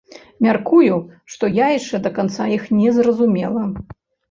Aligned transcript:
Мяркую, 0.45 0.95
што 1.35 1.51
я 1.59 1.67
яшчэ 1.79 2.01
да 2.07 2.13
канца 2.17 2.49
іх 2.57 2.67
не 2.81 2.89
зразумела. 2.99 3.71